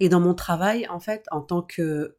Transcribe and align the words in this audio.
Et 0.00 0.08
dans 0.08 0.20
mon 0.20 0.34
travail, 0.34 0.86
en 0.88 1.00
fait, 1.00 1.24
en 1.30 1.40
tant 1.40 1.62
que, 1.62 2.14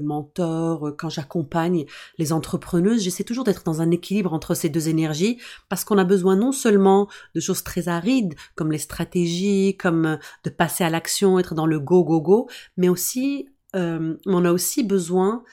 mentor, 0.00 0.94
quand 0.98 1.08
j'accompagne 1.08 1.86
les 2.18 2.32
entrepreneuses, 2.32 3.02
j'essaie 3.02 3.24
toujours 3.24 3.44
d'être 3.44 3.64
dans 3.64 3.80
un 3.80 3.90
équilibre 3.90 4.32
entre 4.32 4.54
ces 4.54 4.68
deux 4.68 4.88
énergies 4.88 5.38
parce 5.68 5.84
qu'on 5.84 5.98
a 5.98 6.04
besoin 6.04 6.36
non 6.36 6.52
seulement 6.52 7.08
de 7.34 7.40
choses 7.40 7.62
très 7.62 7.88
arides 7.88 8.34
comme 8.54 8.72
les 8.72 8.78
stratégies, 8.78 9.76
comme 9.76 10.18
de 10.44 10.50
passer 10.50 10.84
à 10.84 10.90
l'action, 10.90 11.38
être 11.38 11.54
dans 11.54 11.66
le 11.66 11.80
go, 11.80 12.04
go, 12.04 12.20
go, 12.20 12.48
mais 12.76 12.88
aussi, 12.88 13.48
euh, 13.76 14.16
on 14.26 14.44
a 14.44 14.52
aussi 14.52 14.82
besoin 14.82 15.44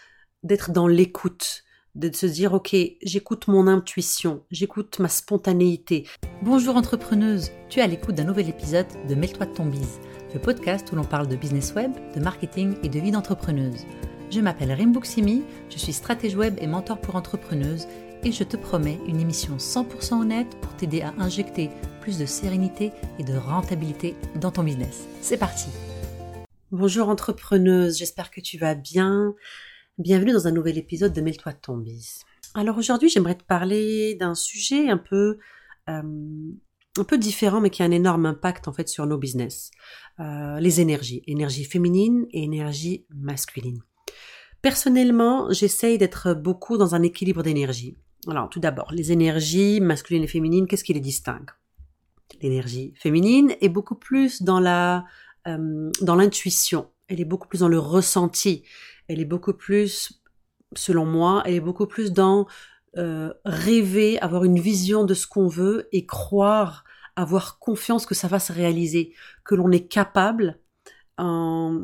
d'être 0.43 0.71
dans 0.71 0.87
l'écoute 0.87 1.63
de 1.95 2.13
se 2.13 2.25
dire 2.25 2.53
ok 2.53 2.75
j'écoute 3.01 3.47
mon 3.47 3.67
intuition, 3.67 4.43
j'écoute 4.51 4.99
ma 4.99 5.07
spontanéité. 5.07 6.05
Bonjour 6.43 6.75
entrepreneuse, 6.75 7.51
tu 7.69 7.79
es 7.79 7.81
à 7.81 7.87
l'écoute 7.87 8.15
d'un 8.15 8.25
nouvel 8.25 8.49
épisode 8.49 8.87
de 9.07 9.15
Mêle-toi 9.15 9.45
de 9.45 9.53
ton 9.53 9.65
bise, 9.65 9.99
podcast 10.39 10.91
où 10.91 10.95
l'on 10.95 11.03
parle 11.03 11.27
de 11.27 11.35
business 11.35 11.73
web, 11.75 11.91
de 12.15 12.19
marketing 12.19 12.75
et 12.83 12.89
de 12.89 12.99
vie 12.99 13.11
d'entrepreneuse. 13.11 13.85
Je 14.31 14.39
m'appelle 14.41 14.71
Rimbuksimi, 14.71 15.43
je 15.69 15.77
suis 15.77 15.93
stratège 15.93 16.35
web 16.35 16.55
et 16.59 16.67
mentor 16.67 16.99
pour 16.99 17.15
entrepreneuses 17.15 17.87
et 18.23 18.31
je 18.31 18.43
te 18.43 18.57
promets 18.57 18.99
une 19.07 19.19
émission 19.19 19.57
100% 19.57 20.21
honnête 20.21 20.57
pour 20.61 20.75
t'aider 20.75 21.01
à 21.01 21.13
injecter 21.19 21.69
plus 22.01 22.17
de 22.17 22.25
sérénité 22.25 22.91
et 23.19 23.23
de 23.23 23.35
rentabilité 23.35 24.15
dans 24.39 24.51
ton 24.51 24.63
business. 24.63 25.07
C'est 25.21 25.37
parti 25.37 25.69
Bonjour 26.71 27.09
entrepreneuse, 27.09 27.97
j'espère 27.97 28.31
que 28.31 28.41
tu 28.41 28.57
vas 28.57 28.75
bien. 28.75 29.35
Bienvenue 29.97 30.33
dans 30.33 30.47
un 30.47 30.51
nouvel 30.51 30.77
épisode 30.77 31.13
de 31.13 31.21
Mêle-toi 31.21 31.53
de 31.53 31.57
ton 31.57 31.77
bise. 31.77 32.23
Alors 32.53 32.77
aujourd'hui, 32.77 33.09
j'aimerais 33.09 33.35
te 33.35 33.43
parler 33.43 34.15
d'un 34.15 34.33
sujet 34.33 34.89
un 34.89 34.97
peu 34.97 35.37
euh, 35.87 36.01
un 36.97 37.03
peu 37.03 37.17
différent, 37.17 37.61
mais 37.61 37.69
qui 37.69 37.83
a 37.83 37.85
un 37.85 37.91
énorme 37.91 38.25
impact 38.25 38.67
en 38.67 38.73
fait 38.73 38.87
sur 38.87 39.05
nos 39.05 39.17
business. 39.17 39.71
Euh, 40.19 40.59
les 40.59 40.81
énergies, 40.81 41.23
énergie 41.27 41.65
féminine 41.65 42.25
et 42.31 42.43
énergie 42.43 43.05
masculine. 43.09 43.81
Personnellement, 44.61 45.51
j'essaye 45.51 45.97
d'être 45.97 46.33
beaucoup 46.33 46.77
dans 46.77 46.95
un 46.95 47.03
équilibre 47.03 47.43
d'énergie. 47.43 47.97
Alors 48.27 48.49
tout 48.49 48.59
d'abord, 48.59 48.91
les 48.91 49.11
énergies 49.11 49.79
masculines 49.81 50.23
et 50.23 50.27
féminines, 50.27 50.67
qu'est-ce 50.67 50.83
qui 50.83 50.93
les 50.93 50.99
distingue? 50.99 51.51
L'énergie 52.41 52.93
féminine 52.95 53.55
est 53.61 53.69
beaucoup 53.69 53.95
plus 53.95 54.41
dans 54.41 54.59
la 54.59 55.05
euh, 55.47 55.91
dans 56.01 56.15
l'intuition. 56.15 56.89
Elle 57.07 57.21
est 57.21 57.25
beaucoup 57.25 57.47
plus 57.47 57.59
dans 57.59 57.67
le 57.67 57.77
ressenti 57.77 58.63
elle 59.07 59.19
est 59.19 59.25
beaucoup 59.25 59.53
plus, 59.53 60.21
selon 60.75 61.05
moi, 61.05 61.43
elle 61.45 61.55
est 61.55 61.59
beaucoup 61.59 61.87
plus 61.87 62.11
dans 62.11 62.47
euh, 62.97 63.33
rêver, 63.43 64.19
avoir 64.19 64.43
une 64.43 64.59
vision 64.59 65.03
de 65.03 65.13
ce 65.13 65.27
qu'on 65.27 65.47
veut 65.47 65.87
et 65.91 66.05
croire, 66.05 66.84
avoir 67.15 67.59
confiance 67.59 68.05
que 68.05 68.15
ça 68.15 68.27
va 68.27 68.39
se 68.39 68.51
réaliser, 68.51 69.13
que 69.43 69.55
l'on 69.55 69.71
est 69.71 69.87
capable 69.87 70.59
en, 71.17 71.83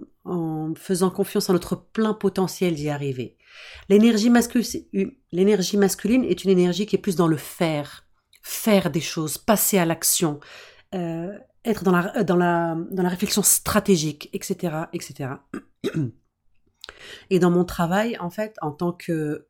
faisant 0.75 1.09
confiance 1.09 1.49
en 1.49 1.53
notre 1.53 1.75
plein 1.75 2.13
potentiel 2.13 2.75
d'y 2.75 2.89
arriver. 2.89 3.37
L'énergie 3.89 4.29
masculine, 4.29 5.11
l'énergie 5.31 5.77
masculine 5.77 6.23
est 6.23 6.43
une 6.43 6.51
énergie 6.51 6.85
qui 6.85 6.95
est 6.95 6.99
plus 6.99 7.15
dans 7.15 7.27
le 7.27 7.37
faire, 7.37 8.05
faire 8.41 8.91
des 8.91 9.01
choses, 9.01 9.37
passer 9.37 9.77
à 9.77 9.85
l'action, 9.85 10.39
euh, 10.93 11.37
être 11.65 11.83
dans 11.83 11.91
la, 11.91 12.23
dans, 12.23 12.35
la, 12.35 12.75
dans 12.91 13.03
la 13.03 13.09
réflexion 13.09 13.41
stratégique, 13.41 14.29
etc., 14.33 14.85
etc. 14.93 15.31
Et 17.29 17.39
dans 17.39 17.51
mon 17.51 17.65
travail, 17.65 18.17
en 18.19 18.29
fait, 18.29 18.55
en 18.61 18.71
tant 18.71 18.91
que, 18.91 19.45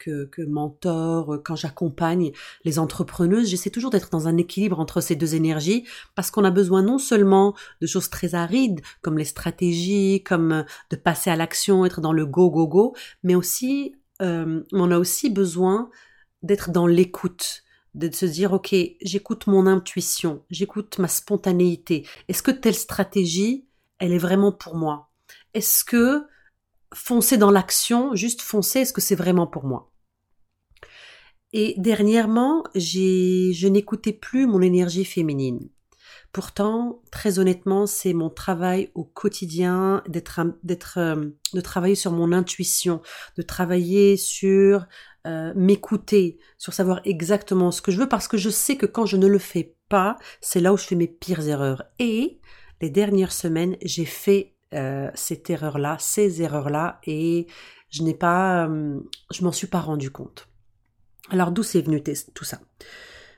mentor, 0.48 1.40
quand 1.44 1.56
j'accompagne 1.56 2.32
les 2.64 2.80
entrepreneuses, 2.80 3.50
j'essaie 3.50 3.70
toujours 3.70 3.92
d'être 3.92 4.10
dans 4.10 4.28
un 4.28 4.38
équilibre 4.38 4.80
entre 4.80 5.02
ces 5.02 5.16
deux 5.16 5.36
énergies 5.36 5.86
parce 6.16 6.32
qu'on 6.32 6.44
a 6.44 6.52
besoin 6.52 6.82
non 6.82 6.98
seulement 6.98 7.56
de 7.82 7.88
choses 7.88 8.10
très 8.10 8.36
arides 8.36 8.82
comme 9.02 9.18
les 9.18 9.26
stratégies, 9.26 10.24
comme 10.24 10.66
de 10.90 10.96
passer 10.96 11.30
à 11.30 11.36
l'action, 11.36 11.86
être 11.86 12.02
dans 12.02 12.14
le 12.14 12.26
go, 12.26 12.50
go, 12.50 12.68
go, 12.68 12.96
mais 13.24 13.36
aussi, 13.36 13.96
euh, 14.22 14.64
on 14.72 14.92
a 14.92 14.98
aussi 14.98 15.30
besoin 15.30 15.90
d'être 16.44 16.72
dans 16.72 16.88
l'écoute 16.88 17.64
de 17.94 18.10
se 18.14 18.26
dire 18.26 18.54
ok 18.54 18.74
j'écoute 19.02 19.48
mon 19.48 19.68
intuition 19.68 20.44
j'écoute 20.50 20.98
ma 20.98 21.08
spontanéité. 21.08 22.08
Est-ce 22.28 22.42
que 22.42 22.52
telle 22.52 22.76
stratégie 22.76 23.66
elle 24.00 24.14
est 24.14 24.18
vraiment 24.18 24.52
pour 24.52 24.76
moi? 24.76 25.12
Est-ce 25.54 25.84
que 25.84 26.24
foncer 26.94 27.38
dans 27.38 27.52
l'action, 27.52 28.16
juste 28.16 28.42
foncer, 28.42 28.80
est-ce 28.80 28.94
que 28.94 29.02
c'est 29.02 29.16
vraiment 29.16 29.48
pour 29.48 29.66
moi? 29.66 29.92
Et 31.54 31.76
dernièrement, 31.78 32.64
j'ai, 32.76 33.52
je 33.54 33.68
n'écoutais 33.68 34.14
plus 34.14 34.48
mon 34.48 34.62
énergie 34.62 35.06
féminine. 35.06 35.70
Pourtant, 36.32 37.02
très 37.12 37.40
honnêtement, 37.40 37.86
c'est 37.86 38.14
mon 38.14 38.30
travail 38.30 38.90
au 38.96 39.04
quotidien 39.04 40.02
d'être, 40.08 40.40
d'être, 40.64 40.98
euh, 40.98 41.30
de 41.54 41.62
travailler 41.62 41.96
sur 41.96 42.14
mon 42.14 42.32
intuition, 42.32 43.02
de 43.36 43.42
travailler 43.42 44.16
sur 44.16 44.86
euh, 45.28 45.52
m'écouter, 45.56 46.40
sur 46.58 46.74
savoir 46.74 47.02
exactement 47.04 47.72
ce 47.72 47.82
que 47.82 47.92
je 47.92 47.98
veux, 47.98 48.08
parce 48.08 48.30
que 48.30 48.38
je 48.38 48.50
sais 48.50 48.78
que 48.78 48.86
quand 48.86 49.06
je 49.06 49.18
ne 49.18 49.28
le 49.28 49.40
fais 49.40 49.76
pas, 49.90 50.16
c'est 50.40 50.62
là 50.62 50.72
où 50.72 50.78
je 50.78 50.86
fais 50.86 50.96
mes 50.96 51.08
pires 51.08 51.48
erreurs. 51.48 51.84
Et 52.00 52.40
les 52.82 52.90
dernières 52.90 53.34
semaines, 53.34 53.76
j'ai 53.84 54.06
fait 54.06 54.51
euh, 54.74 55.10
cette 55.16 55.50
erreur-là, 55.50 55.98
ces 56.00 56.42
erreurs-là, 56.42 57.00
et 57.06 57.48
je 57.90 58.04
n'ai 58.04 58.14
pas, 58.14 58.68
euh, 58.68 59.00
je 59.32 59.44
m'en 59.44 59.52
suis 59.52 59.68
pas 59.68 59.82
rendu 59.82 60.12
compte. 60.12 60.48
Alors 61.30 61.52
d'où 61.52 61.64
c'est 61.64 61.82
venu 61.82 62.02
tout 62.34 62.44
ça? 62.44 62.60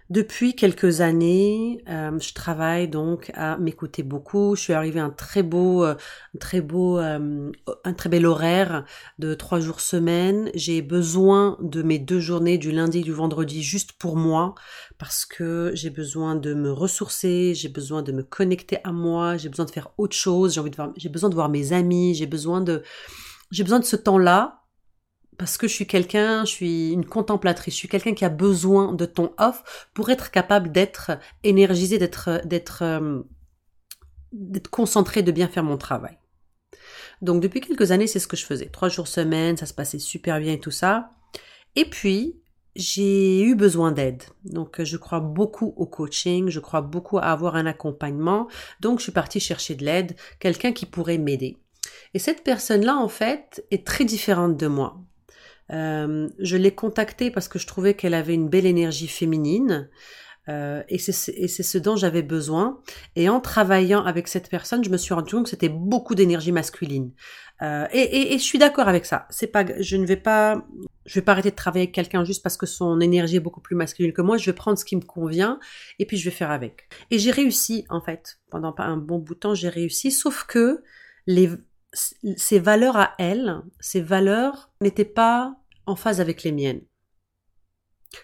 Depuis 0.10 0.54
quelques 0.56 1.02
années, 1.02 1.82
euh, 1.88 2.20
je 2.20 2.34
travaille 2.34 2.88
donc 2.88 3.32
à 3.36 3.58
m'écouter 3.58 4.04
beaucoup. 4.04 4.56
Je 4.56 4.62
suis 4.62 4.74
arrivée 4.74 5.00
à 5.00 5.06
un 5.06 5.10
très 5.10 5.44
beau, 5.44 5.84
euh, 5.84 5.96
très 6.40 6.62
beau, 6.62 7.00
euh, 7.00 7.52
un 7.86 7.94
très 7.94 8.10
bel 8.10 8.26
horaire 8.26 8.86
de 9.20 9.34
trois 9.34 9.60
jours 9.60 9.80
semaine. 9.80 10.52
J'ai 10.56 10.82
besoin 10.82 11.58
de 11.62 11.82
mes 11.84 12.00
deux 12.00 12.20
journées 12.20 12.58
du 12.58 12.72
lundi 12.72 13.00
et 13.00 13.04
du 13.04 13.14
vendredi 13.14 13.64
juste 13.64 13.94
pour 13.94 14.18
moi 14.18 14.56
parce 14.98 15.26
que 15.26 15.72
j'ai 15.74 15.90
besoin 15.90 16.36
de 16.36 16.54
me 16.54 16.72
ressourcer, 16.72 17.54
j'ai 17.56 17.70
besoin 17.70 18.02
de 18.02 18.12
me 18.12 18.24
connecter 18.24 18.78
à 18.84 18.92
moi, 18.92 19.38
j'ai 19.38 19.50
besoin 19.50 19.66
de 19.66 19.72
faire 19.72 19.92
autre 19.98 20.16
chose, 20.16 20.54
j'ai 20.54 20.62
j'ai 20.98 21.10
besoin 21.10 21.30
de 21.30 21.36
voir 21.36 21.50
mes 21.50 21.72
amis, 21.74 22.14
j'ai 22.14 22.28
besoin 22.28 22.62
de, 22.62 22.84
j'ai 23.52 23.64
besoin 23.64 23.80
de 23.80 23.86
ce 23.86 23.96
temps-là 23.96 24.63
parce 25.38 25.58
que 25.58 25.68
je 25.68 25.74
suis 25.74 25.88
quelqu'un, 25.88 26.46
je 26.46 26.52
suis 26.52 26.92
une 26.92 27.06
contemplatrice, 27.06 27.74
je 27.74 27.80
suis 27.80 27.88
quelqu'un 27.88 28.14
qui 28.14 28.26
a 28.26 28.30
besoin 28.30 28.94
de 28.94 29.06
ton 29.06 29.34
off 29.38 29.88
pour 29.94 30.10
être 30.10 30.32
capable 30.32 30.72
d'être 30.72 31.12
énergisé, 31.44 31.98
d'être 31.98 32.42
d'être 32.46 32.84
euh, 32.84 33.22
d'être 34.32 34.70
concentré, 34.70 35.24
de 35.24 35.32
bien 35.32 35.48
faire 35.48 35.64
mon 35.64 35.78
travail. 35.78 36.18
Donc 37.22 37.42
depuis 37.42 37.62
quelques 37.62 37.92
années, 37.92 38.08
c'est 38.08 38.20
ce 38.20 38.28
que 38.28 38.36
je 38.38 38.46
faisais. 38.46 38.68
Trois 38.68 38.90
jours 38.90 39.08
semaine, 39.08 39.58
ça 39.58 39.66
se 39.66 39.74
passait 39.74 40.00
super 40.00 40.40
bien 40.40 40.54
et 40.54 40.60
tout 40.60 40.72
ça. 40.72 41.12
Et 41.76 41.86
puis, 41.86 42.42
j'ai 42.76 43.44
eu 43.44 43.56
besoin 43.56 43.92
d'aide. 43.92 44.24
Donc 44.44 44.82
je 44.82 44.98
crois 44.98 45.20
beaucoup 45.20 45.74
au 45.78 45.86
coaching, 45.86 46.50
je 46.50 46.60
crois 46.60 46.82
beaucoup 46.82 47.18
à 47.18 47.26
avoir 47.26 47.56
un 47.56 47.66
accompagnement. 47.66 48.48
Donc 48.82 49.00
je 49.00 49.04
suis 49.04 49.12
partie 49.12 49.40
chercher 49.40 49.76
de 49.76 49.86
l'aide, 49.86 50.16
quelqu'un 50.40 50.74
qui 50.74 50.86
pourrait 50.86 51.18
m'aider. 51.18 51.58
Et 52.14 52.20
cette 52.20 52.44
personne-là, 52.44 52.98
en 52.98 53.10
fait, 53.10 53.66
est 53.72 53.86
très 53.86 54.06
différente 54.06 54.58
de 54.58 54.68
moi. 54.68 54.98
Euh, 55.72 56.28
je 56.40 56.58
l'ai 56.58 56.72
contactée 56.72 57.32
parce 57.32 57.48
que 57.48 57.60
je 57.60 57.68
trouvais 57.68 57.94
qu'elle 57.94 58.14
avait 58.14 58.34
une 58.34 58.50
belle 58.50 58.66
énergie 58.66 59.08
féminine. 59.08 59.90
Euh, 60.50 60.84
et 60.90 60.98
c'est 60.98 61.14
ce 61.48 61.78
dont 61.78 61.96
j'avais 61.96 62.22
besoin. 62.22 62.82
Et 63.16 63.30
en 63.30 63.40
travaillant 63.40 64.04
avec 64.04 64.28
cette 64.28 64.50
personne, 64.50 64.84
je 64.84 64.90
me 64.90 64.98
suis 64.98 65.14
rendu 65.14 65.34
compte 65.34 65.46
que 65.46 65.50
c'était 65.50 65.70
beaucoup 65.70 66.16
d'énergie 66.16 66.52
masculine. 66.52 67.12
Euh, 67.62 67.88
et, 67.94 68.38
je 68.38 68.44
suis 68.44 68.58
d'accord 68.58 68.90
avec 68.90 69.06
ça. 69.06 69.26
C'est 69.30 69.48
pas, 69.48 69.64
je 69.80 69.96
ne 69.96 70.06
vais 70.06 70.18
pas, 70.18 70.66
je 71.06 71.16
vais 71.16 71.22
pas 71.22 71.32
arrêter 71.32 71.52
de 71.52 71.56
travailler 71.56 71.84
avec 71.84 71.96
quelqu'un 71.96 72.26
juste 72.26 72.44
parce 72.44 72.58
que 72.58 72.66
son 72.66 73.00
énergie 73.00 73.38
est 73.38 73.42
beaucoup 73.42 73.62
plus 73.62 73.76
masculine 73.76 74.12
que 74.12 74.22
moi. 74.22 74.36
Je 74.38 74.46
vais 74.46 74.56
prendre 74.56 74.78
ce 74.78 74.84
qui 74.84 74.98
me 74.98 75.02
convient 75.02 75.60
et 75.98 76.06
puis 76.06 76.18
je 76.18 76.26
vais 76.26 76.36
faire 76.36 76.52
avec. 76.52 76.90
Et 77.10 77.20
j'ai 77.20 77.32
réussi 77.32 77.86
en 77.90 78.02
fait 78.02 78.40
pendant 78.50 78.76
un 78.80 78.98
bon 78.98 79.20
bout 79.20 79.36
de 79.36 79.40
temps. 79.40 79.56
J'ai 79.56 79.70
réussi, 79.70 80.12
sauf 80.12 80.44
que 80.44 80.84
les, 81.26 81.50
ces 81.94 82.60
valeurs 82.60 82.98
à 82.98 83.14
elle, 83.18 83.62
ces 83.80 84.02
valeurs 84.02 84.72
n'étaient 84.82 85.06
pas 85.06 85.56
en 85.86 85.96
phase 85.96 86.22
avec 86.22 86.44
les 86.44 86.52
miennes. 86.52 86.82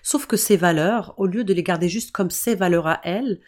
Sauf 0.04 0.28
que 0.28 0.38
ces 0.38 0.58
valeurs, 0.58 1.14
au 1.18 1.26
lieu 1.26 1.44
de 1.44 1.54
les 1.54 1.64
garder 1.64 1.90
juste 1.90 2.12
comme 2.12 2.30
ces 2.30 2.56
valeurs 2.56 2.88
à 2.88 3.02
elle, 3.04 3.40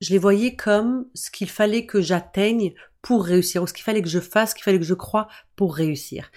je 0.00 0.10
les 0.10 0.18
voyais 0.18 0.54
comme 0.54 1.06
ce 1.14 1.30
qu'il 1.30 1.48
fallait 1.48 1.86
que 1.86 2.00
j'atteigne 2.00 2.74
pour 3.02 3.24
réussir, 3.24 3.62
ou 3.62 3.66
ce 3.66 3.72
qu'il 3.72 3.84
fallait 3.84 4.02
que 4.02 4.08
je 4.08 4.20
fasse, 4.20 4.50
ce 4.50 4.54
qu'il 4.54 4.64
fallait 4.64 4.78
que 4.78 4.84
je 4.84 4.94
croie 4.94 5.28
pour 5.56 5.74
réussir. 5.74 6.30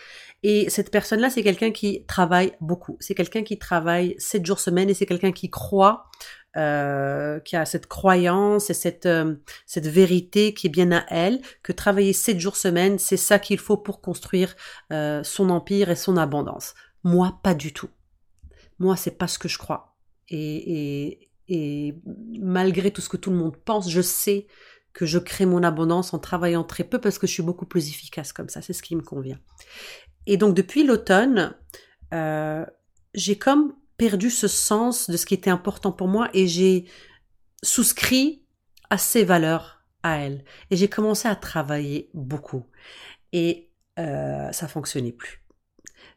Et 0.44 0.70
cette 0.70 0.90
personne-là, 0.90 1.30
c'est 1.30 1.44
quelqu'un 1.44 1.72
qui 1.72 2.06
travaille 2.06 2.54
beaucoup. 2.62 2.98
C'est 3.00 3.14
quelqu'un 3.14 3.44
qui 3.44 3.60
travaille 3.60 4.16
sept 4.18 4.46
jours 4.46 4.60
semaine 4.60 4.90
et 4.90 4.94
c'est 4.94 5.06
quelqu'un 5.06 5.32
qui 5.32 5.50
croit 5.50 6.10
euh, 6.58 7.40
qui 7.40 7.56
a 7.56 7.64
cette 7.64 7.88
croyance 7.88 8.70
et 8.70 8.74
cette, 8.74 9.06
euh, 9.06 9.36
cette 9.66 9.88
vérité 9.88 10.54
qui 10.54 10.68
est 10.68 10.70
bien 10.70 10.92
à 10.92 11.06
elle, 11.08 11.40
que 11.64 11.72
travailler 11.72 12.12
sept 12.12 12.42
jours 12.42 12.58
semaine, 12.58 13.00
c'est 13.00 13.16
ça 13.16 13.40
qu'il 13.40 13.58
faut 13.58 13.78
pour 13.78 14.02
construire 14.02 14.54
euh, 14.92 15.24
son 15.24 15.50
empire 15.50 15.90
et 15.90 15.96
son 15.96 16.18
abondance. 16.18 16.74
Moi, 17.04 17.40
pas 17.44 17.54
du 17.54 17.74
tout. 17.74 17.90
Moi, 18.80 18.96
c'est 18.96 19.18
pas 19.18 19.28
ce 19.28 19.40
que 19.40 19.48
je 19.48 19.58
crois. 19.58 19.96
Et, 20.30 21.30
malgré 22.40 22.92
tout 22.92 23.02
ce 23.02 23.10
que 23.10 23.18
tout 23.18 23.32
le 23.32 23.38
monde 23.38 23.58
pense, 23.58 23.90
je 23.90 24.02
sais 24.02 24.48
que 24.94 25.06
je 25.06 25.20
crée 25.20 25.46
mon 25.46 25.64
abondance 25.64 26.14
en 26.14 26.20
travaillant 26.20 26.64
très 26.64 26.84
peu 26.84 27.00
parce 27.00 27.18
que 27.18 27.28
je 27.28 27.34
suis 27.34 27.44
beaucoup 27.44 27.66
plus 27.66 27.90
efficace 27.90 28.34
comme 28.34 28.50
ça. 28.50 28.62
C'est 28.62 28.74
ce 28.74 28.84
qui 28.84 28.96
me 28.96 29.02
convient. 29.02 29.40
Et 30.28 30.38
donc 30.38 30.56
depuis 30.56 30.84
l'automne, 30.84 31.56
euh, 32.14 32.66
j'ai 33.14 33.38
comme 33.38 33.74
perdu 33.98 34.30
ce 34.30 34.48
sens 34.48 35.10
de 35.10 35.18
ce 35.18 35.26
qui 35.26 35.34
était 35.34 35.50
important 35.50 35.92
pour 35.92 36.08
moi 36.08 36.30
et 36.34 36.48
j'ai 36.48 36.86
souscrit 37.64 38.44
à 38.90 38.98
ces 38.98 39.24
valeurs 39.24 39.84
à 40.04 40.18
elle. 40.18 40.44
Et 40.70 40.76
j'ai 40.76 40.88
commencé 40.88 41.28
à 41.28 41.36
travailler 41.36 42.10
beaucoup. 42.14 42.66
Et 43.34 43.72
euh, 44.00 44.52
ça 44.52 44.68
fonctionnait 44.68 45.12
plus. 45.12 45.41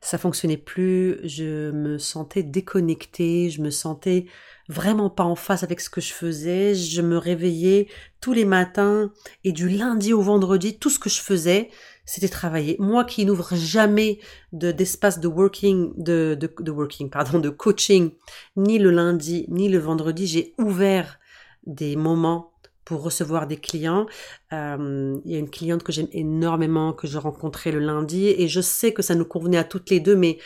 Ça 0.01 0.19
fonctionnait 0.19 0.57
plus, 0.57 1.19
je 1.25 1.71
me 1.71 1.99
sentais 1.99 2.43
déconnectée, 2.43 3.51
je 3.51 3.63
me 3.63 3.71
sentais 3.71 4.27
vraiment 4.69 5.11
pas 5.11 5.25
en 5.25 5.37
face 5.37 5.63
avec 5.63 5.81
ce 5.81 5.91
que 5.91 6.01
je 6.01 6.13
faisais, 6.13 6.75
je 6.75 7.03
me 7.03 7.19
réveillais 7.19 7.89
tous 8.21 8.33
les 8.33 8.45
matins 8.45 9.13
et 9.45 9.53
du 9.53 9.69
lundi 9.69 10.13
au 10.13 10.23
vendredi, 10.23 10.79
tout 10.79 10.91
ce 10.91 10.99
que 10.99 11.11
je 11.11 11.21
faisais, 11.21 11.71
c'était 12.05 12.29
travailler. 12.29 12.77
Moi 12.79 13.05
qui 13.05 13.25
n'ouvre 13.25 13.55
jamais 13.55 14.19
de, 14.53 14.73
d'espace 14.73 15.21
de 15.21 15.29
working, 15.29 15.93
de, 15.97 16.39
de 16.41 16.71
working, 16.71 17.11
pardon, 17.11 17.39
de 17.39 17.51
coaching, 17.51 18.13
ni 18.57 18.79
le 18.79 18.91
lundi, 18.91 19.47
ni 19.49 19.69
le 19.69 19.79
vendredi, 19.79 20.27
j'ai 20.27 20.55
ouvert 20.59 21.19
des 21.67 21.97
moments 21.97 22.54
pour 22.85 23.03
recevoir 23.03 23.47
des 23.47 23.57
clients. 23.57 24.07
Euh, 24.53 25.19
il 25.25 25.33
y 25.33 25.37
a 25.37 25.39
une 25.39 25.51
cliente 25.51 25.83
que 25.83 25.93
j'aime 25.93 26.09
énormément, 26.13 26.93
que 26.93 27.07
je 27.07 27.19
rencontrais 27.19 27.73
le 27.73 27.81
lundi, 27.81 28.29
et 28.29 28.49
je 28.49 28.61
sais 28.61 28.93
que 28.93 29.03
ça 29.03 29.15
nous 29.15 29.25
convenait 29.25 29.59
à 29.59 29.65
toutes 29.65 29.91
les 29.91 30.01
deux, 30.01 30.17
mais 30.17 30.39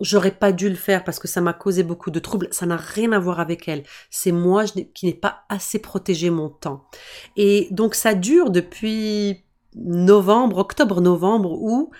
j'aurais 0.00 0.32
pas 0.32 0.52
dû 0.52 0.68
le 0.68 0.74
faire 0.74 1.04
parce 1.04 1.18
que 1.18 1.28
ça 1.28 1.40
m'a 1.40 1.52
causé 1.52 1.82
beaucoup 1.82 2.10
de 2.10 2.18
troubles. 2.18 2.48
Ça 2.50 2.66
n'a 2.66 2.76
rien 2.76 3.12
à 3.12 3.18
voir 3.18 3.40
avec 3.40 3.66
elle. 3.68 3.82
C'est 4.10 4.32
moi 4.32 4.64
qui 4.64 5.06
n'ai 5.06 5.14
pas 5.14 5.44
assez 5.48 5.78
protégé 5.78 6.30
mon 6.30 6.50
temps. 6.50 6.84
Et 7.36 7.68
donc 7.70 7.94
ça 7.94 8.14
dure 8.14 8.50
depuis 8.50 9.44
novembre, 9.74 10.58
octobre-novembre, 10.58 11.52
où 11.52 11.90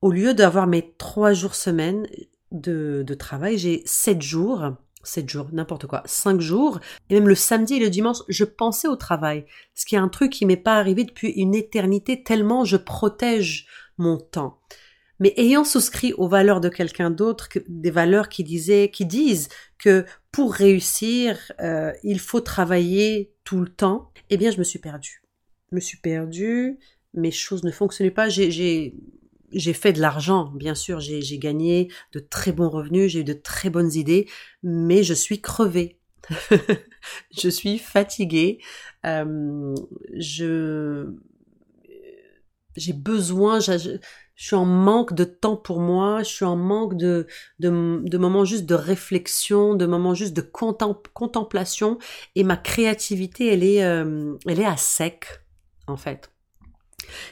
au 0.00 0.10
lieu 0.10 0.34
d'avoir 0.34 0.66
mes 0.66 0.94
trois 0.96 1.32
jours 1.32 1.54
semaine 1.54 2.06
de 2.50 3.14
travail, 3.14 3.58
j'ai 3.58 3.82
sept 3.84 4.22
jours 4.22 4.74
7 5.04 5.28
jours, 5.28 5.48
n'importe 5.52 5.86
quoi, 5.86 6.02
5 6.06 6.40
jours, 6.40 6.80
et 7.10 7.14
même 7.14 7.28
le 7.28 7.34
samedi 7.34 7.74
et 7.74 7.80
le 7.80 7.90
dimanche, 7.90 8.18
je 8.28 8.44
pensais 8.44 8.88
au 8.88 8.96
travail, 8.96 9.44
ce 9.74 9.84
qui 9.84 9.94
est 9.94 9.98
un 9.98 10.08
truc 10.08 10.32
qui 10.32 10.46
m'est 10.46 10.56
pas 10.56 10.78
arrivé 10.78 11.04
depuis 11.04 11.30
une 11.30 11.54
éternité 11.54 12.22
tellement 12.22 12.64
je 12.64 12.76
protège 12.76 13.66
mon 13.98 14.18
temps. 14.18 14.58
Mais 15.20 15.32
ayant 15.36 15.64
souscrit 15.64 16.12
aux 16.14 16.28
valeurs 16.28 16.60
de 16.60 16.68
quelqu'un 16.68 17.10
d'autre, 17.10 17.48
des 17.68 17.90
valeurs 17.90 18.28
qui 18.28 18.42
disaient, 18.42 18.90
qui 18.90 19.06
disent 19.06 19.48
que 19.78 20.04
pour 20.32 20.52
réussir, 20.52 21.52
euh, 21.60 21.92
il 22.02 22.18
faut 22.18 22.40
travailler 22.40 23.32
tout 23.44 23.60
le 23.60 23.68
temps, 23.68 24.10
eh 24.30 24.36
bien, 24.36 24.50
je 24.50 24.58
me 24.58 24.64
suis 24.64 24.80
perdue. 24.80 25.22
Je 25.70 25.76
me 25.76 25.80
suis 25.80 25.98
perdue, 25.98 26.78
mes 27.14 27.30
choses 27.30 27.62
ne 27.62 27.70
fonctionnaient 27.70 28.10
pas. 28.10 28.28
J'ai 28.28 28.50
j'ai 28.50 28.94
fait 29.72 29.92
de 29.92 30.00
l'argent, 30.00 30.52
bien 30.54 30.74
sûr, 30.74 31.00
j'ai 31.00 31.38
gagné 31.38 31.88
de 32.12 32.20
très 32.20 32.52
bons 32.52 32.70
revenus, 32.70 33.12
j'ai 33.12 33.20
eu 33.20 33.24
de 33.24 33.32
très 33.32 33.70
bonnes 33.70 33.92
idées, 33.92 34.28
mais 34.62 35.02
je 35.02 35.14
suis 35.14 35.40
crevée. 35.40 35.98
je 37.36 37.48
suis 37.48 37.78
fatiguée. 37.78 38.58
Euh, 39.04 39.74
je 40.16 41.14
j'ai 42.76 42.92
besoin, 42.92 43.60
je, 43.60 43.98
suis 44.36 44.56
en 44.56 44.64
manque 44.64 45.14
de 45.14 45.24
temps 45.24 45.56
pour 45.56 45.80
moi, 45.80 46.22
je 46.22 46.28
suis 46.28 46.44
en 46.44 46.56
manque 46.56 46.96
de, 46.96 47.26
de, 47.60 48.00
de 48.02 48.18
moments 48.18 48.44
juste 48.44 48.66
de 48.66 48.74
réflexion, 48.74 49.74
de 49.74 49.86
moments 49.86 50.14
juste 50.14 50.34
de 50.34 50.40
contemplation, 50.40 51.98
et 52.34 52.42
ma 52.42 52.56
créativité, 52.56 53.52
elle 53.52 53.62
est, 53.62 53.84
euh, 53.84 54.36
elle 54.48 54.60
est 54.60 54.66
à 54.66 54.76
sec, 54.76 55.26
en 55.86 55.96
fait. 55.96 56.33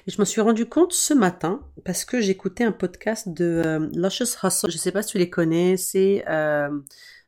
Je 0.07 0.21
me 0.21 0.25
suis 0.25 0.41
rendu 0.41 0.67
compte 0.67 0.93
ce 0.93 1.15
matin 1.15 1.61
parce 1.85 2.05
que 2.05 2.21
j'écoutais 2.21 2.65
un 2.65 2.73
podcast 2.73 3.29
de 3.29 3.63
euh, 3.65 3.89
Luscious 3.95 4.37
Hustle. 4.43 4.71
Je 4.71 4.77
ne 4.77 4.81
sais 4.81 4.93
pas 4.93 5.03
si 5.03 5.13
tu 5.13 5.19
les 5.19 5.31
connais. 5.31 5.77
C'est 5.77 6.25
euh, 6.29 6.71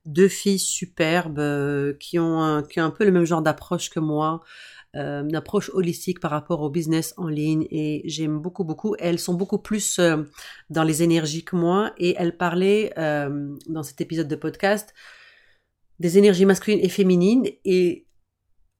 deux 0.06 0.28
filles 0.28 0.58
superbes 0.58 1.38
euh, 1.38 1.94
qui 2.00 2.18
ont 2.18 2.42
un, 2.42 2.62
peu 2.62 3.04
le 3.04 3.12
même 3.12 3.24
genre 3.24 3.42
d'approche 3.42 3.90
que 3.90 4.00
moi. 4.00 4.42
une 4.94 5.34
approche 5.34 5.70
holistique 5.74 6.20
par 6.20 6.30
rapport 6.30 6.60
au 6.60 6.70
business 6.70 7.14
en 7.16 7.26
ligne 7.28 7.66
et 7.70 8.02
j'aime 8.04 8.38
beaucoup 8.38 8.64
beaucoup. 8.64 8.94
Elles 8.98 9.18
sont 9.18 9.34
beaucoup 9.34 9.58
plus 9.58 10.00
dans 10.70 10.84
les 10.84 11.02
énergies 11.02 11.44
que 11.44 11.56
moi 11.56 11.92
et 11.98 12.14
elles 12.16 12.36
parlaient 12.36 12.92
dans 12.96 13.82
cet 13.82 14.00
épisode 14.00 14.28
de 14.28 14.36
podcast 14.36 14.94
des 16.00 16.18
énergies 16.18 16.44
masculines 16.44 16.80
et 16.82 16.88
féminines 16.88 17.46
et 17.64 18.06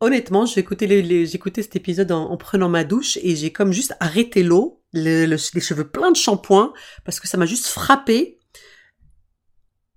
honnêtement, 0.05 0.47
j'ai 0.47 0.61
écouté, 0.61 1.63
cet 1.63 1.77
épisode 1.77 2.13
en, 2.13 2.37
prenant 2.37 2.69
ma 2.69 2.85
douche 2.85 3.19
et 3.23 3.35
j'ai 3.37 3.53
comme 3.53 3.73
juste 3.73 3.95
arrêté 4.01 4.43
l'eau, 4.43 4.83
les 4.93 5.37
cheveux 5.39 5.89
pleins 5.89 6.13
de 6.13 6.17
shampoing, 6.17 6.73
parce 7.05 7.21
que 7.21 7.29
ça 7.29 7.39
m'a 7.39 7.47
juste 7.47 7.67
frappé. 7.67 8.39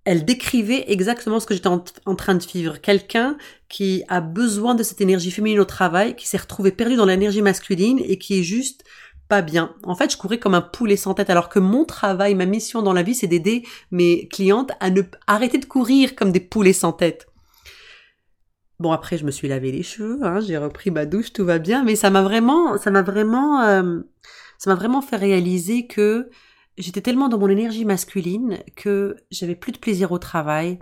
Elle 0.06 0.24
décrivait 0.24 0.86
exactement 0.88 1.42
ce 1.42 1.46
que 1.46 1.54
j'étais 1.54 1.68
en, 1.68 2.16
train 2.16 2.36
de 2.36 2.44
vivre. 2.44 2.80
Quelqu'un 2.80 3.38
qui 3.68 4.04
a 4.08 4.22
besoin 4.22 4.74
de 4.74 4.82
cette 4.82 5.02
énergie 5.02 5.32
féminine 5.32 5.60
au 5.60 5.66
travail, 5.66 6.16
qui 6.16 6.28
s'est 6.28 6.38
retrouvé 6.38 6.72
perdu 6.72 6.96
dans 6.96 7.06
l'énergie 7.06 7.42
masculine 7.42 8.00
et 8.00 8.18
qui 8.18 8.40
est 8.40 8.44
juste 8.44 8.86
pas 9.28 9.42
bien. 9.42 9.76
En 9.84 9.96
fait, 9.96 10.10
je 10.10 10.16
courais 10.16 10.40
comme 10.40 10.54
un 10.54 10.62
poulet 10.62 10.96
sans 10.96 11.14
tête, 11.14 11.30
alors 11.30 11.50
que 11.50 11.60
mon 11.60 11.84
travail, 11.84 12.36
ma 12.36 12.46
mission 12.46 12.82
dans 12.82 12.94
la 12.94 13.04
vie, 13.04 13.16
c'est 13.16 13.28
d'aider 13.28 13.64
mes 13.92 14.30
clientes 14.30 14.72
à 14.80 14.90
ne 14.90 15.02
arrêter 15.28 15.58
de 15.58 15.66
courir 15.66 16.16
comme 16.16 16.32
des 16.32 16.40
poulets 16.40 16.72
sans 16.72 16.94
tête. 16.94 17.28
Bon 18.80 18.92
après 18.92 19.18
je 19.18 19.26
me 19.26 19.32
suis 19.32 19.48
lavé 19.48 19.72
les 19.72 19.82
cheveux, 19.82 20.20
hein, 20.24 20.40
j'ai 20.40 20.58
repris 20.58 20.92
ma 20.92 21.06
douche, 21.06 21.34
tout 21.34 21.46
va 21.46 21.58
bien, 21.58 21.84
mais 21.84 21.96
ça 21.96 22.12
m'a 22.12 22.22
vraiment, 22.22 22.78
ça 22.78 22.92
m'a 22.92 23.02
vraiment, 23.02 23.62
euh, 23.64 24.02
ça 24.60 24.70
m'a 24.70 24.76
vraiment 24.76 25.02
fait 25.02 25.16
réaliser 25.16 25.88
que 25.88 26.30
j'étais 26.78 27.02
tellement 27.02 27.28
dans 27.28 27.40
mon 27.40 27.50
énergie 27.50 27.86
masculine 27.86 28.60
que 28.76 29.16
j'avais 29.32 29.56
plus 29.56 29.72
de 29.72 29.80
plaisir 29.80 30.12
au 30.12 30.20
travail, 30.20 30.78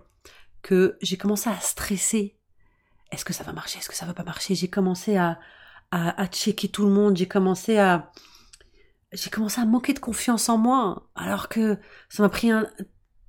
que 0.61 0.97
j'ai 1.01 1.15
commencé 1.15 1.49
à 1.49 1.57
stresser. 1.61 2.35
Est-ce 3.11 3.23
que 3.23 3.33
ça 3.33 3.45
va 3.45 3.53
marcher? 3.53 3.79
Est-ce 3.79 3.87
que 3.87 3.95
ça 3.95 4.05
va 4.05 4.13
pas 4.13 4.23
marcher? 4.23 4.55
J'ai 4.55 4.67
commencé 4.67 5.15
à, 5.15 5.39
à, 5.91 6.21
à 6.21 6.27
checker 6.27 6.67
tout 6.67 6.83
le 6.85 6.91
monde. 6.91 7.15
J'ai 7.15 7.27
commencé 7.27 7.77
à 7.77 8.11
j'ai 9.13 9.29
commencé 9.29 9.61
à 9.61 9.65
manquer 9.65 9.93
de 9.93 9.99
confiance 9.99 10.49
en 10.49 10.57
moi, 10.57 11.07
alors 11.15 11.47
que 11.47 11.77
ça 12.09 12.23
m'a 12.23 12.29
pris 12.29 12.51
un, 12.51 12.67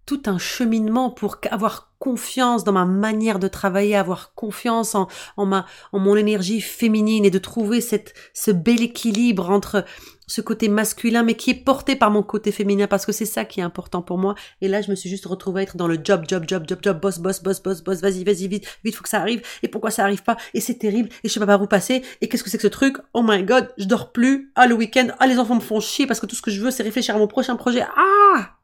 tout 0.07 0.23
un 0.27 0.39
cheminement 0.39 1.11
pour 1.11 1.39
avoir 1.51 1.93
confiance 1.99 2.63
dans 2.63 2.73
ma 2.73 2.85
manière 2.85 3.39
de 3.39 3.49
travailler, 3.49 3.97
avoir 3.97 4.35
confiance 4.35 4.95
en, 4.95 5.09
en 5.37 5.47
ma, 5.47 5.67
en 5.93 5.99
mon 5.99 6.15
énergie 6.17 6.61
féminine 6.61 7.25
et 7.25 7.31
de 7.31 7.39
trouver 7.39 7.81
cette, 7.81 8.15
ce 8.33 8.51
bel 8.51 8.83
équilibre 8.83 9.51
entre 9.51 9.85
ce 10.29 10.41
côté 10.41 10.69
masculin 10.69 11.23
mais 11.23 11.35
qui 11.35 11.51
est 11.51 11.55
porté 11.55 11.95
par 11.97 12.11
mon 12.11 12.23
côté 12.23 12.51
féminin 12.53 12.87
parce 12.87 13.07
que 13.07 13.13
c'est 13.13 13.27
ça 13.27 13.45
qui 13.45 13.61
est 13.61 13.63
important 13.63 14.03
pour 14.03 14.19
moi. 14.19 14.35
Et 14.61 14.69
là, 14.69 14.83
je 14.83 14.91
me 14.91 14.95
suis 14.95 15.09
juste 15.09 15.27
retrouvée 15.27 15.61
à 15.61 15.63
être 15.65 15.77
dans 15.77 15.89
le 15.89 15.99
job, 16.03 16.25
job, 16.29 16.45
job, 16.47 16.65
job, 16.69 16.79
job, 16.83 17.01
boss, 17.01 17.19
boss, 17.19 17.43
boss, 17.43 17.63
boss, 17.63 17.83
boss, 17.83 18.01
vas-y, 18.01 18.25
vas-y, 18.25 18.49
vite, 18.49 18.67
vite, 18.85 18.95
faut 18.95 19.03
que 19.03 19.09
ça 19.09 19.21
arrive. 19.21 19.43
Et 19.63 19.69
pourquoi 19.69 19.91
ça 19.91 20.05
arrive 20.05 20.23
pas? 20.23 20.37
Et 20.55 20.61
c'est 20.61 20.75
terrible. 20.75 21.09
Et 21.25 21.29
je 21.29 21.35
sais 21.35 21.41
pas 21.41 21.47
par 21.47 21.63
où 21.63 21.67
passer. 21.67 22.03
Et 22.21 22.29
qu'est-ce 22.29 22.45
que 22.45 22.51
c'est 22.51 22.59
que 22.59 22.63
ce 22.63 22.69
truc? 22.69 22.97
Oh 23.15 23.23
my 23.25 23.43
god, 23.43 23.69
je 23.79 23.85
dors 23.85 24.13
plus. 24.13 24.53
Ah, 24.55 24.67
le 24.67 24.75
week-end. 24.75 25.09
Ah, 25.19 25.27
les 25.27 25.39
enfants 25.39 25.57
me 25.57 25.61
font 25.61 25.81
chier 25.81 26.07
parce 26.07 26.21
que 26.21 26.27
tout 26.27 26.37
ce 26.37 26.43
que 26.43 26.51
je 26.51 26.61
veux, 26.61 26.71
c'est 26.71 26.83
réfléchir 26.83 27.15
à 27.15 27.19
mon 27.19 27.29
prochain 27.29 27.57
projet. 27.57 27.85
Ah! 27.97 28.56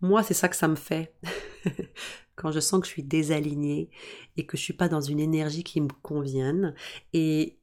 Moi, 0.00 0.22
c'est 0.22 0.34
ça 0.34 0.48
que 0.48 0.56
ça 0.56 0.68
me 0.68 0.76
fait. 0.76 1.14
Quand 2.36 2.50
je 2.50 2.60
sens 2.60 2.80
que 2.80 2.86
je 2.86 2.92
suis 2.92 3.02
désalignée 3.02 3.90
et 4.36 4.44
que 4.46 4.56
je 4.56 4.62
suis 4.62 4.72
pas 4.72 4.88
dans 4.88 5.00
une 5.00 5.20
énergie 5.20 5.64
qui 5.64 5.80
me 5.80 5.88
convienne. 6.02 6.74
Et 7.12 7.58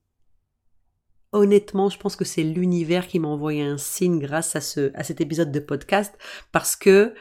honnêtement, 1.32 1.90
je 1.90 1.98
pense 1.98 2.16
que 2.16 2.26
c'est 2.26 2.44
l'univers 2.44 3.08
qui 3.08 3.20
m'a 3.20 3.28
envoyé 3.28 3.64
un 3.64 3.78
signe 3.78 4.20
grâce 4.20 4.56
à, 4.56 4.62
ce, 4.62 4.92
à 4.96 5.04
cet 5.04 5.22
épisode 5.22 5.52
de 5.52 5.60
podcast 5.60 6.18
parce 6.52 6.76
que 6.76 7.14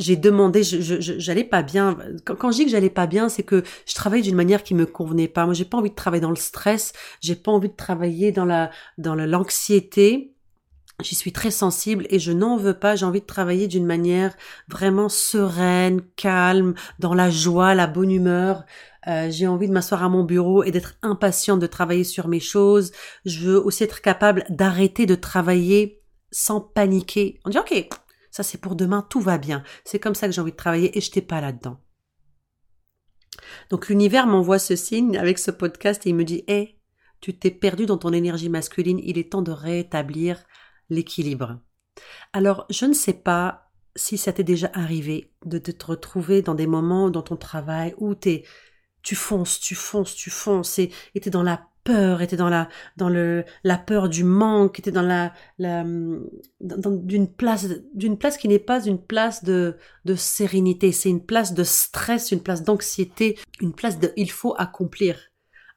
j'ai 0.00 0.16
demandé, 0.16 0.62
je, 0.62 0.98
j'allais 0.98 1.44
pas 1.44 1.62
bien. 1.62 1.98
Quand, 2.24 2.50
je 2.50 2.56
dis 2.56 2.64
que 2.64 2.70
j'allais 2.70 2.90
pas 2.90 3.06
bien, 3.06 3.28
c'est 3.28 3.42
que 3.42 3.62
je 3.86 3.94
travaille 3.94 4.22
d'une 4.22 4.34
manière 4.34 4.62
qui 4.62 4.74
me 4.74 4.86
convenait 4.86 5.28
pas. 5.28 5.44
Moi, 5.44 5.52
j'ai 5.52 5.66
pas 5.66 5.76
envie 5.76 5.90
de 5.90 5.94
travailler 5.94 6.22
dans 6.22 6.30
le 6.30 6.36
stress, 6.36 6.94
j'ai 7.20 7.36
pas 7.36 7.52
envie 7.52 7.68
de 7.68 7.76
travailler 7.76 8.32
dans 8.32 8.46
la 8.46 8.70
dans 8.96 9.14
l'anxiété. 9.14 10.34
J'y 11.02 11.14
suis 11.14 11.32
très 11.32 11.50
sensible 11.50 12.06
et 12.10 12.18
je 12.18 12.32
n'en 12.32 12.56
veux 12.56 12.74
pas. 12.74 12.96
J'ai 12.96 13.06
envie 13.06 13.20
de 13.20 13.26
travailler 13.26 13.68
d'une 13.68 13.86
manière 13.86 14.34
vraiment 14.68 15.08
sereine, 15.08 16.02
calme, 16.16 16.74
dans 16.98 17.14
la 17.14 17.30
joie, 17.30 17.74
la 17.74 17.86
bonne 17.86 18.10
humeur. 18.10 18.64
Euh, 19.06 19.30
j'ai 19.30 19.46
envie 19.46 19.68
de 19.68 19.72
m'asseoir 19.72 20.04
à 20.04 20.08
mon 20.08 20.24
bureau 20.24 20.62
et 20.62 20.70
d'être 20.70 20.94
impatiente 21.02 21.60
de 21.60 21.66
travailler 21.66 22.04
sur 22.04 22.28
mes 22.28 22.40
choses. 22.40 22.92
Je 23.24 23.40
veux 23.40 23.64
aussi 23.64 23.84
être 23.84 24.02
capable 24.02 24.44
d'arrêter 24.50 25.06
de 25.06 25.14
travailler 25.14 26.02
sans 26.30 26.60
paniquer. 26.60 27.40
On 27.44 27.50
dit 27.50 27.58
ok, 27.58 27.88
ça 28.30 28.42
c'est 28.42 28.58
pour 28.58 28.76
demain, 28.76 29.06
tout 29.08 29.20
va 29.20 29.38
bien. 29.38 29.62
C'est 29.84 29.98
comme 29.98 30.14
ça 30.14 30.26
que 30.26 30.32
j'ai 30.32 30.40
envie 30.40 30.52
de 30.52 30.56
travailler 30.56 30.96
et 30.96 31.00
je 31.00 31.08
n'étais 31.08 31.22
pas 31.22 31.40
là-dedans. 31.40 31.78
Donc 33.70 33.88
l'univers 33.88 34.26
m'envoie 34.26 34.58
ce 34.58 34.76
signe 34.76 35.16
avec 35.16 35.38
ce 35.38 35.50
podcast 35.50 36.06
et 36.06 36.10
il 36.10 36.14
me 36.14 36.24
dit 36.24 36.44
hé, 36.46 36.76
tu 37.20 37.36
t'es 37.36 37.50
perdu 37.50 37.86
dans 37.86 37.98
ton 37.98 38.12
énergie 38.12 38.48
masculine, 38.48 39.00
il 39.02 39.18
est 39.18 39.32
temps 39.32 39.42
de 39.42 39.52
rétablir 39.52 40.44
l'équilibre. 40.90 41.58
Alors, 42.32 42.66
je 42.70 42.86
ne 42.86 42.92
sais 42.92 43.14
pas 43.14 43.70
si 43.96 44.18
ça 44.18 44.32
t'est 44.32 44.44
déjà 44.44 44.70
arrivé 44.74 45.32
de 45.44 45.58
te 45.58 45.86
retrouver 45.86 46.42
dans 46.42 46.54
des 46.54 46.66
moments 46.66 47.10
dans 47.10 47.22
ton 47.22 47.36
travail 47.36 47.94
où 47.98 48.14
t'es 48.14 48.44
tu 49.02 49.14
fonces, 49.14 49.58
tu 49.60 49.74
fonces, 49.74 50.14
tu 50.14 50.30
fonces, 50.30 50.78
et 50.78 50.90
t'es 51.20 51.30
dans 51.30 51.42
la 51.42 51.66
peur, 51.84 52.20
était 52.20 52.36
dans 52.36 52.48
la 52.48 52.68
dans 52.96 53.08
le 53.08 53.44
la 53.64 53.78
peur 53.78 54.08
du 54.08 54.24
manque, 54.24 54.78
était 54.78 54.90
dans 54.90 55.02
la 55.02 55.32
la 55.58 55.84
d'une 56.60 57.32
place 57.32 57.66
d'une 57.94 58.18
place 58.18 58.36
qui 58.36 58.48
n'est 58.48 58.58
pas 58.58 58.84
une 58.84 59.02
place 59.02 59.44
de 59.44 59.76
de 60.04 60.14
sérénité, 60.14 60.92
c'est 60.92 61.08
une 61.08 61.24
place 61.24 61.54
de 61.54 61.64
stress, 61.64 62.32
une 62.32 62.42
place 62.42 62.62
d'anxiété, 62.62 63.38
une 63.60 63.72
place 63.74 63.98
de 63.98 64.12
il 64.16 64.30
faut 64.30 64.54
accomplir 64.58 65.18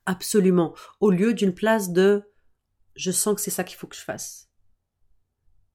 absolument 0.05 0.73
au 0.99 1.09
lieu 1.09 1.33
d'une 1.33 1.53
place 1.53 1.91
de 1.91 2.23
je 2.95 3.11
sens 3.11 3.35
que 3.35 3.41
c'est 3.41 3.51
ça 3.51 3.63
qu'il 3.63 3.77
faut 3.77 3.87
que 3.87 3.95
je 3.95 4.01
fasse. 4.01 4.49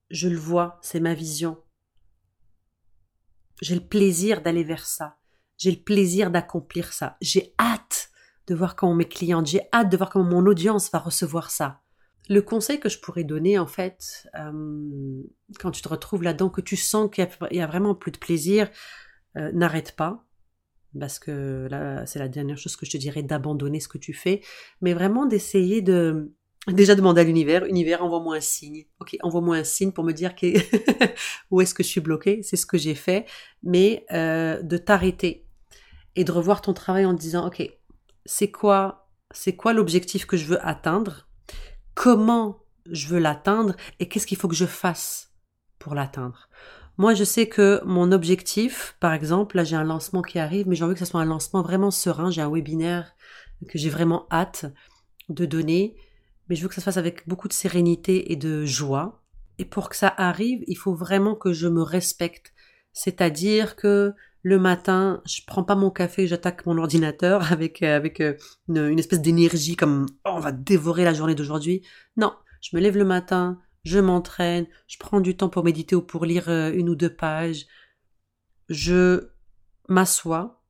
Je 0.09 0.27
le 0.27 0.37
vois, 0.37 0.79
c'est 0.81 0.99
ma 0.99 1.13
vision. 1.13 1.57
J'ai 3.61 3.75
le 3.75 3.85
plaisir 3.85 4.41
d'aller 4.41 4.63
vers 4.63 4.85
ça. 4.85 5.17
J'ai 5.57 5.71
le 5.71 5.81
plaisir 5.81 6.31
d'accomplir 6.31 6.93
ça. 6.93 7.17
J'ai 7.21 7.53
hâte 7.59 8.09
de 8.47 8.55
voir 8.55 8.75
comment 8.75 8.95
mes 8.95 9.07
clientes, 9.07 9.45
j'ai 9.45 9.61
hâte 9.73 9.91
de 9.91 9.97
voir 9.97 10.09
comment 10.09 10.29
mon 10.29 10.45
audience 10.45 10.89
va 10.91 10.99
recevoir 10.99 11.51
ça. 11.51 11.81
Le 12.29 12.41
conseil 12.41 12.79
que 12.79 12.89
je 12.89 12.99
pourrais 12.99 13.23
donner, 13.23 13.59
en 13.59 13.67
fait, 13.67 14.27
euh, 14.35 15.21
quand 15.59 15.71
tu 15.71 15.81
te 15.81 15.89
retrouves 15.89 16.23
là-dedans, 16.23 16.49
que 16.49 16.61
tu 16.61 16.75
sens 16.75 17.09
qu'il 17.11 17.27
y, 17.51 17.59
a 17.59 17.67
vraiment 17.67 17.95
plus 17.95 18.11
de 18.11 18.17
plaisir, 18.17 18.69
euh, 19.37 19.51
n'arrête 19.51 19.95
pas. 19.95 20.25
Parce 20.99 21.19
que 21.19 21.67
là, 21.69 22.05
c'est 22.05 22.19
la 22.19 22.27
dernière 22.27 22.57
chose 22.57 22.75
que 22.75 22.85
je 22.85 22.91
te 22.91 22.97
dirais, 22.97 23.21
d'abandonner 23.21 23.79
ce 23.79 23.87
que 23.87 23.97
tu 23.97 24.13
fais. 24.13 24.41
Mais 24.81 24.93
vraiment 24.93 25.25
d'essayer 25.25 25.81
de, 25.81 26.33
déjà 26.73 26.95
demander 26.95 27.21
à 27.21 27.23
l'univers, 27.23 27.65
univers, 27.65 28.03
envoie-moi 28.03 28.37
un 28.37 28.41
signe. 28.41 28.85
Ok, 28.99 29.17
envoie-moi 29.21 29.57
un 29.57 29.63
signe 29.63 29.91
pour 29.91 30.03
me 30.03 30.13
dire 30.13 30.33
où 31.51 31.61
est-ce 31.61 31.73
que 31.73 31.83
je 31.83 31.87
suis 31.87 32.01
bloqué. 32.01 32.41
C'est 32.43 32.57
ce 32.57 32.65
que 32.65 32.77
j'ai 32.77 32.95
fait. 32.95 33.25
Mais 33.63 34.05
euh, 34.11 34.61
de 34.61 34.77
t'arrêter 34.77 35.45
et 36.15 36.23
de 36.23 36.31
revoir 36.31 36.61
ton 36.61 36.73
travail 36.73 37.05
en 37.05 37.15
te 37.15 37.21
disant, 37.21 37.47
ok, 37.47 37.63
c'est 38.25 38.51
quoi, 38.51 39.09
c'est 39.31 39.55
quoi 39.55 39.73
l'objectif 39.73 40.25
que 40.25 40.37
je 40.37 40.45
veux 40.45 40.65
atteindre, 40.65 41.27
comment 41.95 42.63
je 42.89 43.07
veux 43.07 43.19
l'atteindre? 43.19 43.75
Et 43.99 44.07
qu'est-ce 44.07 44.27
qu'il 44.27 44.37
faut 44.37 44.47
que 44.47 44.55
je 44.55 44.65
fasse 44.65 45.31
pour 45.77 45.95
l'atteindre? 45.95 46.49
Moi, 46.97 47.13
je 47.13 47.23
sais 47.23 47.47
que 47.47 47.81
mon 47.85 48.11
objectif, 48.11 48.97
par 48.99 49.13
exemple, 49.13 49.55
là 49.55 49.63
j'ai 49.63 49.77
un 49.77 49.85
lancement 49.85 50.21
qui 50.21 50.37
arrive, 50.37 50.67
mais 50.67 50.75
j'ai 50.75 50.83
envie 50.83 50.95
que 50.95 50.99
ce 50.99 51.05
soit 51.05 51.21
un 51.21 51.25
lancement 51.25 51.61
vraiment 51.61 51.91
serein. 51.91 52.29
J'ai 52.29 52.41
un 52.41 52.51
webinaire 52.51 53.15
que 53.69 53.77
j'ai 53.77 53.89
vraiment 53.89 54.27
hâte 54.29 54.65
de 55.29 55.45
donner, 55.45 55.95
mais 56.49 56.55
je 56.55 56.63
veux 56.63 56.67
que 56.67 56.75
ça 56.75 56.81
se 56.81 56.85
fasse 56.85 56.97
avec 56.97 57.27
beaucoup 57.27 57.47
de 57.47 57.53
sérénité 57.53 58.31
et 58.31 58.35
de 58.35 58.65
joie. 58.65 59.23
Et 59.59 59.65
pour 59.65 59.89
que 59.89 59.95
ça 59.95 60.13
arrive, 60.17 60.63
il 60.67 60.77
faut 60.77 60.95
vraiment 60.95 61.35
que 61.35 61.53
je 61.53 61.67
me 61.67 61.83
respecte. 61.83 62.53
C'est-à-dire 62.91 63.75
que 63.75 64.13
le 64.41 64.57
matin, 64.57 65.21
je 65.25 65.41
prends 65.45 65.63
pas 65.63 65.75
mon 65.75 65.91
café, 65.91 66.25
j'attaque 66.25 66.65
mon 66.65 66.77
ordinateur 66.77 67.51
avec 67.51 67.83
euh, 67.83 67.95
avec 67.95 68.19
euh, 68.19 68.35
une, 68.67 68.97
espèce 68.97 69.21
d'énergie 69.21 69.75
comme 69.75 70.07
oh, 70.25 70.31
on 70.33 70.39
va 70.39 70.51
dévorer 70.51 71.03
la 71.03 71.13
journée 71.13 71.35
d'aujourd'hui. 71.35 71.85
Non, 72.17 72.33
je 72.61 72.75
me 72.75 72.81
lève 72.81 72.97
le 72.97 73.05
matin, 73.05 73.59
je 73.83 73.99
m'entraîne, 73.99 74.65
je 74.87 74.97
prends 74.97 75.21
du 75.21 75.35
temps 75.37 75.49
pour 75.49 75.63
méditer 75.63 75.95
ou 75.95 76.01
pour 76.01 76.25
lire 76.25 76.49
euh, 76.49 76.71
une 76.73 76.89
ou 76.89 76.95
deux 76.95 77.13
pages. 77.13 77.67
Je 78.69 79.29
m'assois, 79.87 80.63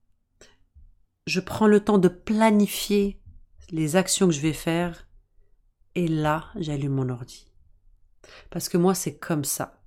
je 1.27 1.39
prends 1.39 1.67
le 1.67 1.79
temps 1.79 1.99
de 1.99 2.07
planifier 2.07 3.21
les 3.71 3.95
actions 3.95 4.27
que 4.27 4.33
je 4.33 4.41
vais 4.41 4.53
faire 4.53 5.08
et 5.99 6.07
là, 6.07 6.45
j'allume 6.55 6.93
mon 6.93 7.09
ordi. 7.09 7.45
Parce 8.51 8.69
que 8.69 8.77
moi, 8.77 8.95
c'est 8.95 9.17
comme 9.17 9.43
ça 9.43 9.81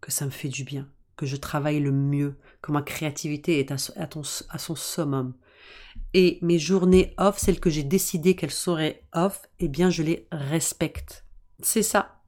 que 0.00 0.10
ça 0.10 0.24
me 0.24 0.30
fait 0.30 0.48
du 0.48 0.64
bien 0.64 0.88
que 1.18 1.26
je 1.26 1.36
travaille 1.36 1.80
le 1.80 1.92
mieux, 1.92 2.38
que 2.62 2.72
ma 2.72 2.80
créativité 2.80 3.58
est 3.58 3.70
à, 3.70 3.76
son 3.76 4.74
summum. 4.74 5.34
Et 6.14 6.38
mes 6.40 6.58
journées 6.58 7.12
off, 7.18 7.36
celles 7.36 7.60
que 7.60 7.68
j'ai 7.68 7.82
décidé 7.82 8.34
qu'elles 8.34 8.50
seraient 8.50 9.06
off, 9.12 9.42
eh 9.58 9.68
bien 9.68 9.90
je 9.90 10.02
les 10.02 10.26
respecte. 10.32 11.26
C'est 11.62 11.82
ça. 11.82 12.22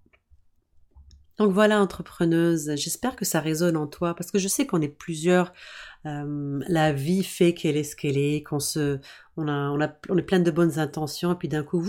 Donc 1.38 1.52
voilà, 1.52 1.80
entrepreneuse, 1.80 2.76
j'espère 2.76 3.16
que 3.16 3.24
ça 3.24 3.40
résonne 3.40 3.78
en 3.78 3.86
toi, 3.86 4.14
parce 4.14 4.30
que 4.30 4.38
je 4.38 4.48
sais 4.48 4.66
qu'on 4.66 4.82
est 4.82 4.88
plusieurs. 4.88 5.54
La 6.04 6.92
vie 6.92 7.22
fait 7.22 7.54
qu'elle 7.54 7.76
est 7.76 7.84
ce 7.84 7.94
qu'elle 7.94 8.18
est, 8.18 8.42
qu'on 8.42 8.58
se, 8.58 8.98
on 9.36 9.46
a, 9.46 9.70
on 9.70 9.80
a, 9.80 9.88
on 10.08 10.18
est 10.18 10.22
plein 10.22 10.40
de 10.40 10.50
bonnes 10.50 10.78
intentions, 10.78 11.32
et 11.32 11.36
puis 11.36 11.48
d'un 11.48 11.62
coup, 11.62 11.84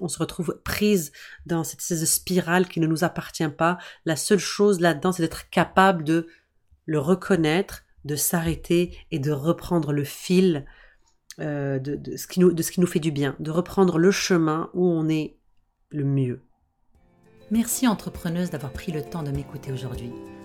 on 0.00 0.08
se 0.08 0.18
retrouve 0.18 0.58
prise 0.64 1.12
dans 1.46 1.62
cette, 1.64 1.80
spirale 1.80 2.68
qui 2.68 2.80
ne 2.80 2.86
nous 2.86 3.04
appartient 3.04 3.48
pas. 3.48 3.78
La 4.04 4.16
seule 4.16 4.38
chose 4.38 4.80
là-dedans, 4.80 5.12
c'est 5.12 5.22
d'être 5.22 5.50
capable 5.50 6.04
de 6.04 6.26
le 6.86 6.98
reconnaître, 6.98 7.84
de 8.04 8.16
s'arrêter 8.16 8.96
et 9.10 9.18
de 9.18 9.30
reprendre 9.30 9.92
le 9.92 10.04
fil 10.04 10.64
euh, 11.38 11.78
de, 11.78 12.16
ce 12.16 12.26
qui 12.26 12.40
nous, 12.40 12.52
de 12.52 12.62
ce 12.62 12.72
qui 12.72 12.80
nous 12.80 12.86
fait 12.86 12.98
du 12.98 13.12
bien, 13.12 13.36
de 13.38 13.50
reprendre 13.50 13.98
le 13.98 14.10
chemin 14.10 14.70
où 14.74 14.86
on 14.86 15.08
est 15.08 15.36
le 15.90 16.04
mieux. 16.04 16.42
Merci 17.50 17.86
entrepreneuse 17.86 18.50
d'avoir 18.50 18.72
pris 18.72 18.92
le 18.92 19.02
temps 19.02 19.22
de 19.22 19.30
m'écouter 19.30 19.72
aujourd'hui. 19.72 20.12